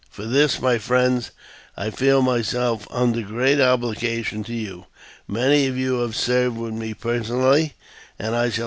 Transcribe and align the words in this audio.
For 0.09 0.25
this, 0.25 0.59
my 0.59 0.79
friends, 0.79 1.29
I 1.77 1.91
feel 1.91 2.23
myself 2.23 2.87
under 2.89 3.21
great 3.21 3.59
obligations 3.61 4.47
to 4.47 4.53
you. 4.55 4.85
Many 5.27 5.67
of 5.67 5.77
you 5.77 5.99
have 5.99 6.15
served 6.15 6.57
with 6.57 6.73
me 6.73 6.95
personally, 6.95 7.73
and 8.17 8.33
I 8.35 8.45
shall 8.45 8.49
JAMES 8.49 8.53
F. 8.57 8.59